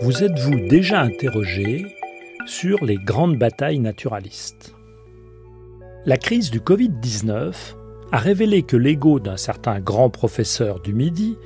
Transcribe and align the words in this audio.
Vous 0.00 0.24
êtes-vous 0.24 0.66
déjà 0.68 1.02
interrogé 1.02 1.86
sur 2.46 2.84
les 2.84 2.96
grandes 2.96 3.38
batailles 3.38 3.78
naturalistes? 3.78 4.74
La 6.06 6.16
crise 6.16 6.50
du 6.50 6.58
Covid-19 6.58 7.76
a 8.10 8.18
révélé 8.18 8.64
que 8.64 8.76
l'ego 8.76 9.20
d'un 9.20 9.36
certain 9.36 9.78
grand 9.78 10.10
professeur 10.10 10.80
du 10.80 10.92
Midi 10.92 11.36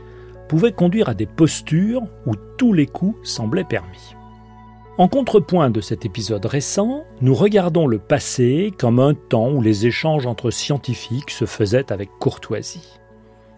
pouvait 0.49 0.73
conduire 0.73 1.11
à 1.11 1.15
des 1.15 1.27
postures 1.27 2.05
où 2.25 2.33
tous 2.57 2.73
les 2.73 2.87
coups 2.87 3.29
semblaient 3.29 3.65
permis. 3.65 4.15
En 5.03 5.09
contrepoint 5.09 5.71
de 5.71 5.81
cet 5.81 6.05
épisode 6.05 6.47
récent, 6.47 7.03
nous 7.21 7.35
regardons 7.35 7.89
le 7.89 7.99
passé 7.99 8.73
comme 8.79 9.01
un 9.01 9.15
temps 9.15 9.51
où 9.51 9.61
les 9.61 9.85
échanges 9.85 10.29
entre 10.29 10.53
scientifiques 10.53 11.33
se 11.33 11.45
faisaient 11.45 11.91
avec 11.93 12.09
courtoisie. 12.21 13.01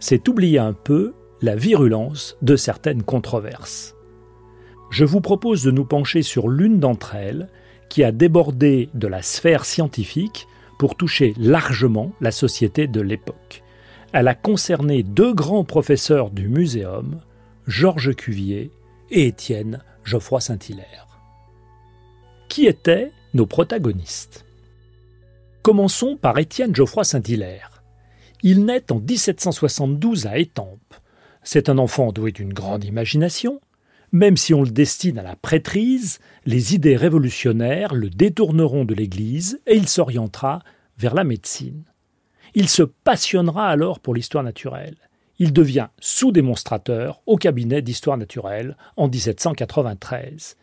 C'est 0.00 0.26
oublier 0.26 0.58
un 0.58 0.72
peu 0.72 1.12
la 1.42 1.54
virulence 1.54 2.38
de 2.40 2.56
certaines 2.56 3.02
controverses. 3.02 3.94
Je 4.88 5.04
vous 5.04 5.20
propose 5.20 5.62
de 5.62 5.70
nous 5.70 5.84
pencher 5.84 6.22
sur 6.22 6.48
l'une 6.48 6.80
d'entre 6.80 7.14
elles 7.14 7.50
qui 7.90 8.04
a 8.04 8.10
débordé 8.10 8.88
de 8.94 9.06
la 9.06 9.20
sphère 9.20 9.66
scientifique 9.66 10.48
pour 10.78 10.96
toucher 10.96 11.34
largement 11.36 12.12
la 12.22 12.30
société 12.30 12.86
de 12.86 13.02
l'époque. 13.02 13.62
Elle 14.14 14.28
a 14.28 14.34
concerné 14.34 15.02
deux 15.02 15.34
grands 15.34 15.64
professeurs 15.64 16.30
du 16.30 16.48
muséum, 16.48 17.20
Georges 17.66 18.14
Cuvier 18.14 18.70
et 19.10 19.26
Étienne 19.26 19.82
Geoffroy 20.04 20.40
Saint-Hilaire. 20.40 21.03
Qui 22.54 22.66
étaient 22.66 23.10
nos 23.32 23.46
protagonistes 23.46 24.44
Commençons 25.62 26.16
par 26.16 26.38
Étienne 26.38 26.72
Geoffroy 26.72 27.02
Saint-Hilaire. 27.02 27.82
Il 28.44 28.64
naît 28.64 28.92
en 28.92 29.00
1772 29.00 30.26
à 30.26 30.38
Étampes. 30.38 30.94
C'est 31.42 31.68
un 31.68 31.78
enfant 31.78 32.12
doué 32.12 32.30
d'une 32.30 32.52
grande 32.52 32.84
imagination. 32.84 33.60
Même 34.12 34.36
si 34.36 34.54
on 34.54 34.62
le 34.62 34.70
destine 34.70 35.18
à 35.18 35.24
la 35.24 35.34
prêtrise, 35.34 36.20
les 36.46 36.76
idées 36.76 36.94
révolutionnaires 36.94 37.92
le 37.92 38.08
détourneront 38.08 38.84
de 38.84 38.94
l'Église 38.94 39.60
et 39.66 39.74
il 39.74 39.88
s'orientera 39.88 40.62
vers 40.96 41.16
la 41.16 41.24
médecine. 41.24 41.82
Il 42.54 42.68
se 42.68 42.84
passionnera 42.84 43.66
alors 43.66 43.98
pour 43.98 44.14
l'histoire 44.14 44.44
naturelle. 44.44 44.98
Il 45.40 45.52
devient 45.52 45.88
sous-démonstrateur 45.98 47.20
au 47.26 47.36
cabinet 47.36 47.82
d'histoire 47.82 48.16
naturelle 48.16 48.76
en 48.96 49.08
1793. 49.08 50.56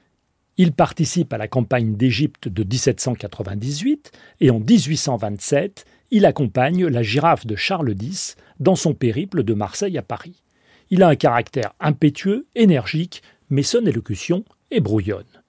Il 0.61 0.73
participe 0.73 1.33
à 1.33 1.39
la 1.39 1.47
campagne 1.47 1.95
d'Égypte 1.95 2.47
de 2.47 2.61
1798 2.63 4.11
et 4.41 4.51
en 4.51 4.59
1827, 4.59 5.85
il 6.11 6.23
accompagne 6.27 6.85
la 6.85 7.01
girafe 7.01 7.47
de 7.47 7.55
Charles 7.55 7.95
X 7.99 8.35
dans 8.59 8.75
son 8.75 8.93
périple 8.93 9.41
de 9.41 9.55
Marseille 9.55 9.97
à 9.97 10.03
Paris. 10.03 10.43
Il 10.91 11.01
a 11.01 11.07
un 11.07 11.15
caractère 11.15 11.73
impétueux, 11.79 12.45
énergique, 12.53 13.23
mais 13.49 13.63
son 13.63 13.87
élocution 13.87 14.45
est 14.69 14.81
brouillonne. 14.81 15.41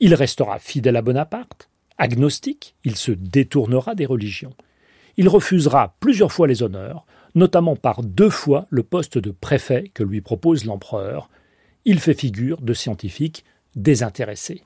Il 0.00 0.12
restera 0.14 0.58
fidèle 0.58 0.96
à 0.96 1.02
Bonaparte, 1.02 1.70
agnostique, 1.96 2.74
il 2.84 2.96
se 2.96 3.12
détournera 3.12 3.94
des 3.94 4.04
religions. 4.04 4.54
Il 5.16 5.30
refusera 5.30 5.96
plusieurs 5.98 6.30
fois 6.30 6.46
les 6.46 6.62
honneurs, 6.62 7.06
notamment 7.34 7.74
par 7.74 8.02
deux 8.02 8.28
fois 8.28 8.66
le 8.68 8.82
poste 8.82 9.16
de 9.16 9.30
préfet 9.30 9.90
que 9.94 10.02
lui 10.02 10.20
propose 10.20 10.66
l'empereur. 10.66 11.30
Il 11.86 12.00
fait 12.00 12.12
figure 12.12 12.60
de 12.60 12.74
scientifique 12.74 13.46
désintéressé. 13.76 14.64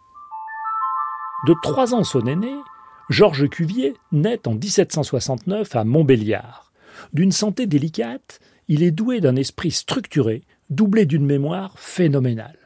De 1.46 1.54
trois 1.62 1.94
ans 1.94 2.04
son 2.04 2.26
aîné, 2.26 2.52
Georges 3.08 3.48
Cuvier 3.48 3.94
naît 4.10 4.46
en 4.48 4.54
1769 4.54 5.76
à 5.76 5.84
Montbéliard. 5.84 6.72
D'une 7.12 7.32
santé 7.32 7.66
délicate, 7.66 8.40
il 8.68 8.82
est 8.82 8.90
doué 8.90 9.20
d'un 9.20 9.36
esprit 9.36 9.70
structuré, 9.70 10.42
doublé 10.70 11.06
d'une 11.06 11.26
mémoire 11.26 11.78
phénoménale. 11.78 12.58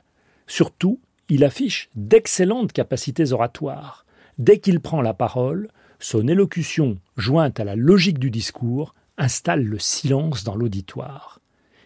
Surtout, 0.47 1.01
il 1.29 1.45
affiche 1.45 1.91
d'excellentes 1.95 2.73
capacités 2.73 3.33
oratoires. 3.33 4.07
Dès 4.39 4.59
qu'il 4.59 4.81
prend 4.81 5.03
la 5.03 5.15
parole, 5.15 5.69
son 5.99 6.27
élocution, 6.27 6.99
jointe 7.17 7.61
à 7.61 7.65
la 7.65 7.77
logique 7.77 8.19
du 8.19 8.31
discours, 8.31 8.95
installe 9.19 9.63
le 9.63 9.79
silence 9.79 10.45
dans 10.45 10.57
l'auditoire. 10.57 11.41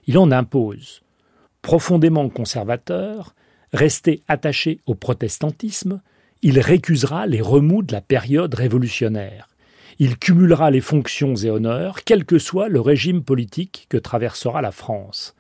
Il 0.06 0.16
en 0.18 0.30
impose. 0.30 1.02
Profondément 1.62 2.28
conservateur, 2.28 3.34
Resté 3.74 4.22
attaché 4.28 4.78
au 4.86 4.94
protestantisme, 4.94 6.00
il 6.42 6.60
récusera 6.60 7.26
les 7.26 7.40
remous 7.40 7.82
de 7.82 7.92
la 7.92 8.00
période 8.00 8.54
révolutionnaire. 8.54 9.48
Il 9.98 10.16
cumulera 10.16 10.70
les 10.70 10.80
fonctions 10.80 11.34
et 11.34 11.50
honneurs, 11.50 12.04
quel 12.04 12.24
que 12.24 12.38
soit 12.38 12.68
le 12.68 12.80
régime 12.80 13.24
politique 13.24 13.86
que 13.88 13.96
traversera 13.96 14.62
la 14.62 14.70
France. 14.70 15.34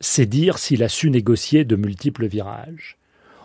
C'est 0.00 0.26
dire 0.26 0.58
s'il 0.58 0.82
a 0.82 0.88
su 0.88 1.08
négocier 1.08 1.64
de 1.64 1.76
multiples 1.76 2.26
virages. 2.26 2.96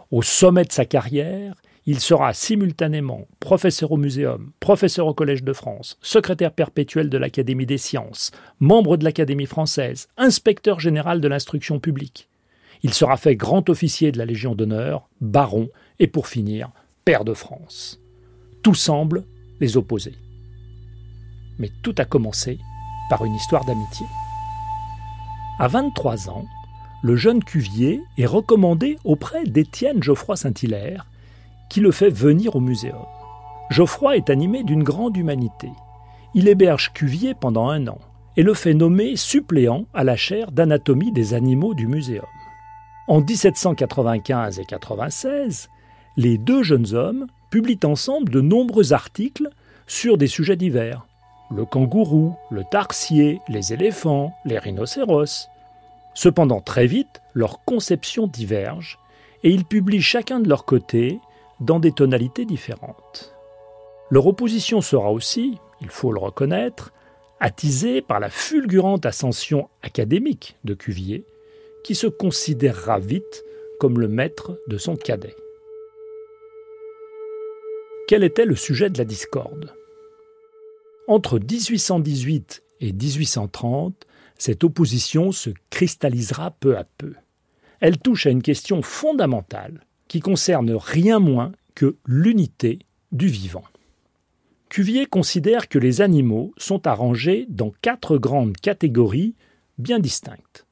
Au 0.09 0.23
sommet 0.23 0.65
de 0.65 0.71
sa 0.71 0.85
carrière, 0.85 1.61
il 1.85 2.00
sera 2.00 2.33
simultanément 2.33 3.27
professeur 3.39 3.91
au 3.91 3.97
Muséum, 3.97 4.51
professeur 4.59 5.05
au 5.05 5.13
Collège 5.13 5.44
de 5.44 5.53
France, 5.53 6.00
secrétaire 6.01 6.53
perpétuel 6.53 7.07
de 7.07 7.19
l'Académie 7.19 7.67
des 7.67 7.77
sciences, 7.77 8.31
membre 8.59 8.97
de 8.97 9.03
l'Académie 9.03 9.45
française, 9.45 10.07
inspecteur 10.17 10.79
général 10.79 11.21
de 11.21 11.27
l'instruction 11.27 11.79
publique. 11.79 12.29
Il 12.83 12.94
sera 12.94 13.16
fait 13.16 13.38
grand 13.38 13.69
officier 13.69 14.11
de 14.11 14.17
la 14.17 14.25
Légion 14.25 14.55
d'honneur, 14.55 15.07
baron 15.21 15.69
et 15.99 16.07
pour 16.07 16.27
finir, 16.27 16.69
père 17.05 17.23
de 17.23 17.33
France. 17.33 18.01
Tout 18.61 18.75
semble 18.75 19.23
les 19.61 19.77
opposer. 19.77 20.16
Mais 21.59 21.69
tout 21.81 21.95
a 21.97 22.03
commencé 22.03 22.59
par 23.09 23.23
une 23.23 23.35
histoire 23.35 23.63
d'amitié. 23.63 24.05
À 25.59 25.69
23 25.69 26.29
ans, 26.29 26.45
le 27.03 27.16
jeune 27.16 27.41
Cuvier 27.41 28.01
est 28.17 28.25
recommandé 28.25 28.97
auprès 29.05 29.45
d'Étienne 29.45 30.03
Geoffroy 30.03 30.35
Saint-Hilaire, 30.35 31.05
qui 31.69 31.79
le 31.79 31.91
fait 31.91 32.09
venir 32.09 32.57
au 32.57 32.59
muséum. 32.59 33.05
Geoffroy 33.69 34.17
est 34.17 34.29
animé 34.29 34.63
d'une 34.63 34.83
grande 34.83 35.15
humanité. 35.15 35.69
Il 36.33 36.50
héberge 36.50 36.91
Cuvier 36.94 37.33
pendant 37.33 37.69
un 37.69 37.88
an 37.88 38.00
et 38.35 38.44
le 38.44 38.53
fait 38.53 38.73
nommer 38.73 39.15
suppléant 39.15 39.85
à 39.94 40.03
la 40.03 40.17
chaire 40.17 40.51
d'anatomie 40.51 41.11
des 41.11 41.33
animaux 41.33 41.73
du 41.73 41.88
muséum. 41.88 42.25
En 43.08 43.19
1795 43.19 44.59
et 44.59 44.66
96, 44.66 45.69
les 46.16 46.38
deux 46.38 46.64
jeunes 46.64 46.94
hommes 46.94 47.28
publient 47.50 47.80
ensemble 47.84 48.31
de 48.31 48.40
nombreux 48.40 48.94
articles 48.94 49.50
sur 49.88 50.18
des 50.18 50.28
sujets 50.28 50.56
divers. 50.56 51.06
Le 51.52 51.66
kangourou, 51.66 52.36
le 52.50 52.63
tarsier, 52.63 53.42
les 53.50 53.74
éléphants, 53.74 54.34
les 54.46 54.58
rhinocéros. 54.58 55.50
Cependant, 56.13 56.62
très 56.62 56.88
vite, 56.88 57.22
leurs 57.34 57.66
conceptions 57.66 58.28
divergent 58.28 59.00
et 59.44 59.50
ils 59.50 59.66
publient 59.66 60.02
chacun 60.02 60.40
de 60.40 60.47
leur 60.47 60.63
côté 60.63 61.19
dans 61.59 61.80
des 61.80 61.92
tonalités 61.92 62.46
différentes. 62.46 63.36
Leur 64.12 64.28
opposition 64.28 64.80
sera 64.80 65.12
aussi, 65.12 65.58
il 65.81 65.90
faut 65.90 66.13
le 66.13 66.19
reconnaître, 66.19 66.94
attisée 67.42 68.02
par 68.02 68.22
la 68.22 68.30
fulgurante 68.30 69.06
ascension 69.06 69.69
académique 69.81 70.56
de 70.63 70.74
Cuvier, 70.74 71.25
qui 71.83 71.95
se 71.95 72.07
considérera 72.07 72.99
vite 72.99 73.44
comme 73.79 73.99
le 73.99 74.07
maître 74.07 74.59
de 74.67 74.77
son 74.77 74.95
cadet. 74.95 75.35
Quel 78.07 78.23
était 78.23 78.45
le 78.45 78.55
sujet 78.55 78.89
de 78.89 78.97
la 78.97 79.05
discorde? 79.05 79.73
Entre 81.07 81.39
1818 81.39 82.63
et 82.81 82.94
1830, 82.94 84.07
cette 84.38 84.63
opposition 84.63 85.31
se 85.31 85.49
cristallisera 85.69 86.51
peu 86.51 86.77
à 86.77 86.85
peu. 86.97 87.13
Elle 87.79 87.97
touche 87.97 88.25
à 88.25 88.29
une 88.29 88.41
question 88.41 88.81
fondamentale 88.81 89.85
qui 90.07 90.19
concerne 90.19 90.71
rien 90.73 91.19
moins 91.19 91.51
que 91.75 91.95
l'unité 92.05 92.79
du 93.11 93.27
vivant. 93.27 93.63
Cuvier 94.69 95.05
considère 95.05 95.69
que 95.69 95.79
les 95.79 96.01
animaux 96.01 96.53
sont 96.57 96.88
arrangés 96.88 97.45
dans 97.50 97.71
quatre 97.81 98.18
grandes 98.18 98.57
catégories 98.57 99.36
bien 99.77 100.00
distinctes. 100.00 100.65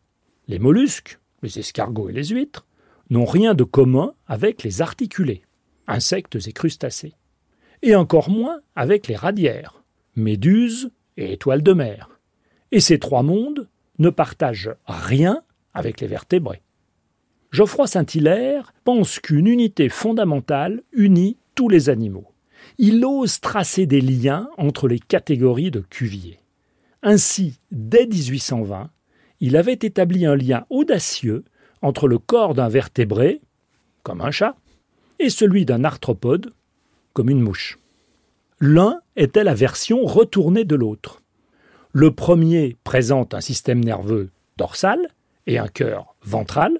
Les 0.51 0.59
mollusques, 0.59 1.17
les 1.43 1.59
escargots 1.59 2.09
et 2.09 2.11
les 2.11 2.25
huîtres, 2.25 2.67
n'ont 3.09 3.23
rien 3.23 3.53
de 3.53 3.63
commun 3.63 4.15
avec 4.27 4.63
les 4.63 4.81
articulés, 4.81 5.43
insectes 5.87 6.37
et 6.45 6.51
crustacés, 6.51 7.13
et 7.81 7.95
encore 7.95 8.29
moins 8.29 8.59
avec 8.75 9.07
les 9.07 9.15
radiaires, 9.15 9.81
méduses 10.17 10.91
et 11.15 11.31
étoiles 11.31 11.63
de 11.63 11.71
mer. 11.71 12.19
Et 12.73 12.81
ces 12.81 12.99
trois 12.99 13.23
mondes 13.23 13.69
ne 13.97 14.09
partagent 14.09 14.75
rien 14.87 15.41
avec 15.73 16.01
les 16.01 16.07
vertébrés. 16.07 16.63
Geoffroy 17.51 17.87
Saint-Hilaire 17.87 18.73
pense 18.83 19.21
qu'une 19.21 19.47
unité 19.47 19.87
fondamentale 19.87 20.83
unit 20.91 21.37
tous 21.55 21.69
les 21.69 21.89
animaux. 21.89 22.27
Il 22.77 23.05
ose 23.05 23.39
tracer 23.39 23.85
des 23.85 24.01
liens 24.01 24.49
entre 24.57 24.89
les 24.89 24.99
catégories 24.99 25.71
de 25.71 25.79
Cuvier. 25.79 26.39
Ainsi, 27.03 27.57
dès 27.71 28.05
1820, 28.05 28.89
il 29.41 29.57
avait 29.57 29.73
établi 29.73 30.25
un 30.25 30.35
lien 30.35 30.65
audacieux 30.69 31.43
entre 31.81 32.07
le 32.07 32.19
corps 32.19 32.53
d'un 32.53 32.69
vertébré, 32.69 33.41
comme 34.03 34.21
un 34.21 34.31
chat, 34.31 34.55
et 35.19 35.29
celui 35.29 35.65
d'un 35.65 35.83
arthropode, 35.83 36.53
comme 37.13 37.29
une 37.29 37.41
mouche. 37.41 37.79
L'un 38.59 39.01
était 39.15 39.43
la 39.43 39.55
version 39.55 40.05
retournée 40.05 40.63
de 40.63 40.75
l'autre. 40.75 41.21
Le 41.91 42.11
premier 42.11 42.77
présente 42.83 43.33
un 43.33 43.41
système 43.41 43.83
nerveux 43.83 44.29
dorsal 44.57 45.09
et 45.47 45.57
un 45.57 45.67
cœur 45.67 46.15
ventral, 46.23 46.77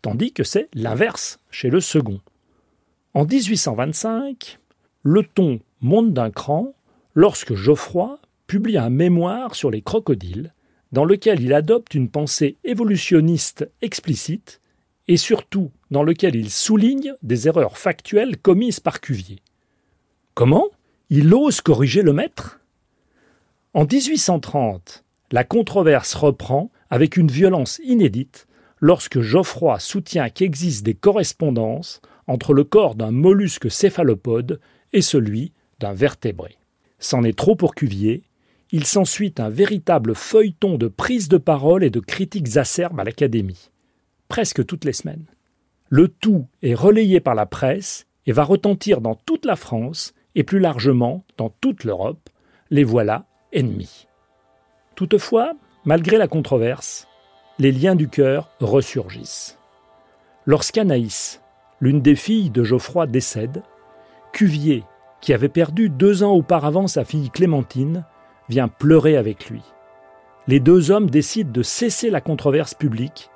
tandis 0.00 0.32
que 0.32 0.44
c'est 0.44 0.68
l'inverse 0.74 1.40
chez 1.50 1.68
le 1.68 1.80
second. 1.80 2.20
En 3.14 3.24
1825, 3.24 4.60
le 5.02 5.24
ton 5.24 5.58
monte 5.80 6.12
d'un 6.12 6.30
cran 6.30 6.72
lorsque 7.14 7.54
Geoffroy 7.54 8.20
publie 8.46 8.78
un 8.78 8.90
mémoire 8.90 9.56
sur 9.56 9.70
les 9.70 9.82
crocodiles, 9.82 10.52
dans 10.96 11.04
lequel 11.04 11.42
il 11.42 11.52
adopte 11.52 11.92
une 11.92 12.08
pensée 12.08 12.56
évolutionniste 12.64 13.70
explicite 13.82 14.62
et 15.08 15.18
surtout 15.18 15.70
dans 15.90 16.02
lequel 16.02 16.34
il 16.34 16.48
souligne 16.48 17.12
des 17.22 17.48
erreurs 17.48 17.76
factuelles 17.76 18.38
commises 18.38 18.80
par 18.80 19.02
Cuvier. 19.02 19.42
Comment 20.32 20.68
Il 21.10 21.34
ose 21.34 21.60
corriger 21.60 22.00
le 22.00 22.14
maître? 22.14 22.60
En 23.74 23.84
1830, 23.84 25.04
la 25.32 25.44
controverse 25.44 26.14
reprend 26.14 26.70
avec 26.88 27.18
une 27.18 27.30
violence 27.30 27.78
inédite 27.84 28.46
lorsque 28.80 29.20
Geoffroy 29.20 29.78
soutient 29.78 30.30
qu'existent 30.30 30.86
des 30.86 30.94
correspondances 30.94 32.00
entre 32.26 32.54
le 32.54 32.64
corps 32.64 32.94
d'un 32.94 33.10
mollusque 33.10 33.70
céphalopode 33.70 34.60
et 34.94 35.02
celui 35.02 35.52
d'un 35.78 35.92
vertébré. 35.92 36.56
C'en 37.00 37.22
est 37.22 37.36
trop 37.36 37.54
pour 37.54 37.74
Cuvier, 37.74 38.22
il 38.76 38.84
s'ensuit 38.84 39.32
un 39.38 39.48
véritable 39.48 40.14
feuilleton 40.14 40.76
de 40.76 40.86
prises 40.86 41.30
de 41.30 41.38
parole 41.38 41.82
et 41.82 41.88
de 41.88 41.98
critiques 41.98 42.58
acerbes 42.58 43.00
à 43.00 43.04
l'Académie, 43.04 43.70
presque 44.28 44.66
toutes 44.66 44.84
les 44.84 44.92
semaines. 44.92 45.24
Le 45.88 46.08
tout 46.08 46.46
est 46.60 46.74
relayé 46.74 47.20
par 47.20 47.34
la 47.34 47.46
presse 47.46 48.06
et 48.26 48.32
va 48.32 48.44
retentir 48.44 49.00
dans 49.00 49.14
toute 49.14 49.46
la 49.46 49.56
France 49.56 50.12
et 50.34 50.44
plus 50.44 50.58
largement 50.58 51.24
dans 51.38 51.48
toute 51.48 51.84
l'Europe. 51.84 52.28
Les 52.68 52.84
voilà 52.84 53.24
ennemis. 53.50 54.08
Toutefois, 54.94 55.54
malgré 55.86 56.18
la 56.18 56.28
controverse, 56.28 57.08
les 57.58 57.72
liens 57.72 57.94
du 57.94 58.10
cœur 58.10 58.50
ressurgissent. 58.60 59.58
Lorsqu'Anaïs, 60.44 61.40
l'une 61.80 62.02
des 62.02 62.14
filles 62.14 62.50
de 62.50 62.62
Geoffroy, 62.62 63.06
décède, 63.06 63.62
Cuvier, 64.34 64.84
qui 65.22 65.32
avait 65.32 65.48
perdu 65.48 65.88
deux 65.88 66.22
ans 66.22 66.34
auparavant 66.34 66.88
sa 66.88 67.06
fille 67.06 67.30
Clémentine, 67.30 68.04
vient 68.48 68.68
pleurer 68.68 69.16
avec 69.16 69.50
lui. 69.50 69.62
Les 70.46 70.60
deux 70.60 70.90
hommes 70.90 71.10
décident 71.10 71.50
de 71.50 71.62
cesser 71.62 72.10
la 72.10 72.20
controverse 72.20 72.74
publique, 72.74 73.30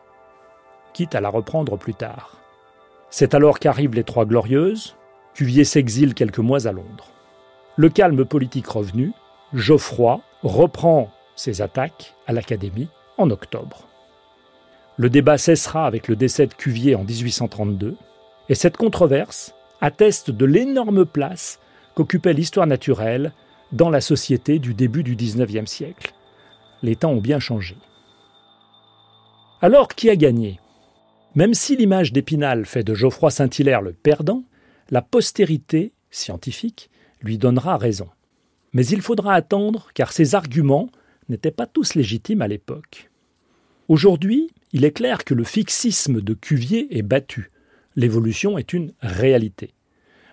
quitte 0.93 1.15
à 1.15 1.21
la 1.21 1.29
reprendre 1.29 1.77
plus 1.77 1.95
tard. 1.95 2.37
C'est 3.11 3.35
alors 3.35 3.59
qu'arrivent 3.59 3.95
les 3.95 4.05
Trois 4.05 4.25
Glorieuses, 4.25 4.97
Cuvier 5.35 5.65
s'exile 5.65 6.15
quelques 6.15 6.39
mois 6.39 6.67
à 6.67 6.73
Londres. 6.73 7.09
Le 7.77 7.89
calme 7.89 8.25
politique 8.25 8.69
revenu, 8.69 9.13
Geoffroy 9.53 10.21
reprend 10.43 11.11
ses 11.35 11.63
attaques 11.63 12.15
à 12.27 12.33
l'Académie 12.33 12.89
en 13.17 13.31
octobre. 13.31 13.89
Le 14.97 15.09
débat 15.09 15.39
cessera 15.39 15.87
avec 15.87 16.09
le 16.09 16.17
décès 16.17 16.47
de 16.47 16.55
Cuvier 16.55 16.95
en 16.95 17.05
1832, 17.05 17.97
et 18.49 18.55
cette 18.55 18.77
controverse 18.77 19.55
atteste 19.81 20.31
de 20.31 20.45
l'énorme 20.45 21.07
place 21.07 21.59
qu'occupait 21.95 22.35
l'histoire 22.35 22.67
naturelle 22.67 23.33
dans 23.73 23.91
la 23.91 24.01
société 24.01 24.59
du 24.59 24.75
début 24.75 25.03
du 25.03 25.17
XIXe 25.17 25.71
siècle. 25.71 26.13
Les 26.83 26.97
temps 26.97 27.13
ont 27.13 27.21
bien 27.21 27.39
changé. 27.39 27.77
Alors, 29.61 29.89
qui 29.89 30.09
a 30.11 30.17
gagné? 30.17 30.59
Même 31.35 31.55
si 31.55 31.77
l'image 31.77 32.13
d'Épinal 32.13 32.67
fait 32.67 32.83
de 32.83 32.95
Geoffroy 32.95 33.31
Saint-Hilaire 33.31 33.83
le 33.83 33.93
perdant, 33.93 34.45
la 34.91 35.03
postérité 35.03 35.93
scientifique 36.11 36.91
lui 37.23 37.39
donnera 37.39 37.77
raison. 37.77 38.09
Mais 38.73 38.87
il 38.87 39.03
faudra 39.03 39.35
attendre 39.35 39.91
car 39.95 40.13
ses 40.13 40.35
arguments 40.35 40.89
n'étaient 41.29 41.51
pas 41.51 41.67
tous 41.67 41.95
légitimes 41.95 42.43
à 42.43 42.49
l'époque. 42.49 43.11
Aujourd'hui, 43.89 44.51
il 44.73 44.85
est 44.85 44.93
clair 44.93 45.25
que 45.25 45.35
le 45.35 45.45
fixisme 45.45 46.21
de 46.21 46.35
Cuvier 46.35 46.97
est 46.97 47.03
battu. 47.03 47.51
L'évolution 47.97 48.59
est 48.59 48.73
une 48.73 48.93
réalité. 49.01 49.75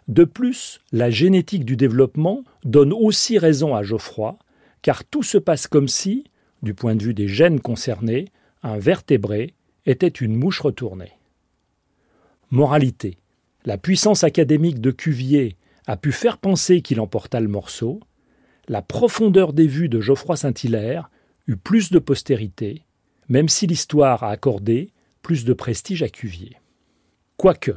De 0.08 0.24
plus, 0.24 0.80
la 0.92 1.10
génétique 1.10 1.66
du 1.66 1.76
développement 1.76 2.44
donne 2.64 2.94
aussi 2.94 3.38
raison 3.38 3.76
à 3.76 3.84
Geoffroy, 3.84 4.38
car 4.82 5.04
tout 5.04 5.24
se 5.24 5.38
passe 5.38 5.68
comme 5.68 5.90
si, 5.90 6.24
du 6.64 6.74
point 6.74 6.96
de 6.96 7.04
vue 7.04 7.14
des 7.14 7.28
gènes 7.28 7.60
concernés, 7.60 8.30
un 8.64 8.78
vertébré 8.78 9.54
était 9.86 10.08
une 10.08 10.36
mouche 10.36 10.62
retournée. 10.62 11.12
Moralité. 12.52 13.18
La 13.66 13.78
puissance 13.78 14.24
académique 14.24 14.80
de 14.80 14.92
Cuvier 14.92 15.58
a 15.88 15.98
pu 15.98 16.14
faire 16.14 16.38
penser 16.38 16.82
qu'il 16.82 17.02
emporta 17.02 17.42
le 17.42 17.50
morceau. 17.50 18.00
La 18.70 18.82
profondeur 18.82 19.52
des 19.52 19.68
vues 19.68 19.90
de 19.90 20.00
Geoffroy 20.00 20.38
Saint-Hilaire 20.38 21.10
eut 21.48 21.58
plus 21.58 21.92
de 21.92 22.00
postérité, 22.00 22.84
même 23.28 23.50
si 23.50 23.68
l'histoire 23.68 24.24
a 24.24 24.32
accordé 24.32 24.92
plus 25.22 25.44
de 25.44 25.54
prestige 25.54 26.04
à 26.04 26.10
Cuvier. 26.10 26.58
Quoique, 27.36 27.72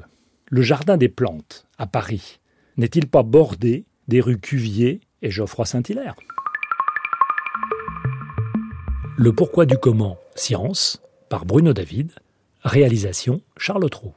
le 0.47 0.63
Jardin 0.63 0.97
des 0.97 1.09
Plantes, 1.09 1.67
à 1.81 1.87
Paris, 1.87 2.41
n'est-il 2.77 3.09
pas 3.09 3.23
bordé 3.23 3.87
des 4.07 4.21
rues 4.21 4.39
Cuvier 4.39 5.01
et 5.23 5.31
Geoffroy 5.31 5.65
Saint-Hilaire? 5.65 6.15
Le 9.17 9.33
pourquoi 9.33 9.65
du 9.65 9.79
comment, 9.79 10.19
science, 10.35 11.03
par 11.31 11.47
Bruno 11.47 11.73
David, 11.73 12.13
réalisation 12.63 13.41
Charles 13.57 13.89
Trou. 13.89 14.13